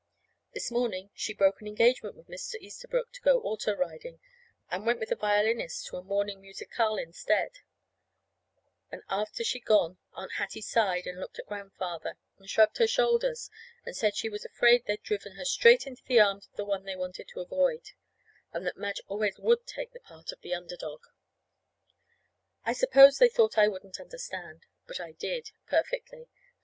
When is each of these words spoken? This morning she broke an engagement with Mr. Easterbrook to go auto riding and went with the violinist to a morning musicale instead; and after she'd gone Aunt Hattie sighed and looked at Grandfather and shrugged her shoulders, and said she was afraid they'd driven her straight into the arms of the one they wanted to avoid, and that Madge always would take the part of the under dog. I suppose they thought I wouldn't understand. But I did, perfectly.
This 0.55 0.71
morning 0.71 1.11
she 1.13 1.31
broke 1.31 1.61
an 1.61 1.67
engagement 1.67 2.15
with 2.15 2.27
Mr. 2.27 2.55
Easterbrook 2.59 3.11
to 3.11 3.21
go 3.21 3.39
auto 3.41 3.75
riding 3.75 4.19
and 4.71 4.83
went 4.83 4.99
with 4.99 5.09
the 5.09 5.15
violinist 5.15 5.85
to 5.85 5.97
a 5.97 6.03
morning 6.03 6.41
musicale 6.41 6.95
instead; 6.97 7.59
and 8.91 9.03
after 9.09 9.43
she'd 9.43 9.63
gone 9.63 9.99
Aunt 10.13 10.31
Hattie 10.37 10.59
sighed 10.63 11.05
and 11.05 11.19
looked 11.19 11.37
at 11.37 11.45
Grandfather 11.45 12.17
and 12.39 12.49
shrugged 12.49 12.77
her 12.79 12.87
shoulders, 12.87 13.51
and 13.85 13.95
said 13.95 14.15
she 14.15 14.27
was 14.27 14.43
afraid 14.43 14.85
they'd 14.87 15.03
driven 15.03 15.33
her 15.35 15.45
straight 15.45 15.85
into 15.85 16.01
the 16.07 16.19
arms 16.19 16.47
of 16.47 16.55
the 16.55 16.65
one 16.65 16.83
they 16.85 16.95
wanted 16.95 17.27
to 17.27 17.39
avoid, 17.39 17.91
and 18.51 18.65
that 18.65 18.77
Madge 18.77 19.01
always 19.07 19.37
would 19.37 19.67
take 19.67 19.91
the 19.93 19.99
part 19.99 20.31
of 20.31 20.41
the 20.41 20.55
under 20.55 20.77
dog. 20.77 21.01
I 22.65 22.73
suppose 22.73 23.19
they 23.19 23.29
thought 23.29 23.55
I 23.55 23.67
wouldn't 23.67 23.99
understand. 23.99 24.65
But 24.87 24.99
I 24.99 25.11
did, 25.11 25.51
perfectly. 25.67 26.27